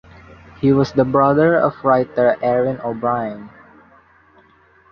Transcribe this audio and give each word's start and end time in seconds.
He 0.59 0.73
was 0.73 0.93
the 0.93 1.05
brother 1.05 1.55
of 1.55 1.75
writer 1.83 2.35
Erin 2.41 2.81
O'Brien. 2.83 3.51